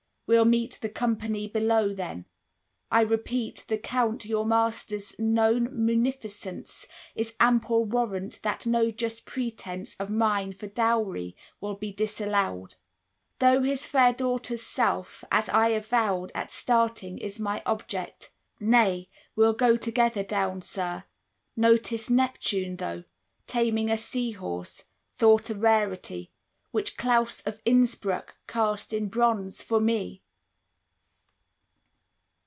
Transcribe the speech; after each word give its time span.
We'll 0.27 0.45
meet 0.45 0.79
The 0.79 0.87
company 0.87 1.45
below, 1.47 1.93
then. 1.93 2.23
I 2.89 3.01
repeat, 3.01 3.65
The 3.67 3.77
Count 3.77 4.23
your 4.23 4.45
master's 4.45 5.13
known 5.19 5.67
munificence 5.73 6.87
Is 7.15 7.35
ample 7.37 7.83
warrant 7.83 8.39
that 8.41 8.65
no 8.65 8.91
just 8.91 9.25
pretence 9.25 9.95
50 9.95 10.03
Of 10.05 10.09
mine 10.09 10.53
for 10.53 10.67
dowry 10.67 11.35
will 11.59 11.75
be 11.75 11.91
disallowed; 11.91 12.75
Though 13.39 13.61
his 13.61 13.85
fair 13.85 14.13
daughter's 14.13 14.61
self, 14.63 15.25
as 15.29 15.49
I 15.49 15.67
avowed 15.71 16.31
At 16.33 16.49
starting, 16.49 17.17
is 17.17 17.37
my 17.37 17.61
object. 17.65 18.31
Nay, 18.61 19.09
we'll 19.35 19.51
go 19.51 19.75
Together 19.75 20.23
down, 20.23 20.61
sir. 20.61 21.03
Notice 21.57 22.09
Neptune, 22.09 22.77
though, 22.77 23.03
Taming 23.47 23.89
a 23.91 23.97
sea 23.97 24.31
horse, 24.31 24.85
thought 25.17 25.49
a 25.49 25.53
rarity, 25.55 26.31
Which 26.71 26.95
Claus 26.95 27.41
of 27.41 27.61
Innsbruck 27.65 28.37
cast 28.47 28.93
in 28.93 29.09
bronze 29.09 29.61
for 29.61 29.81
me! 29.81 30.23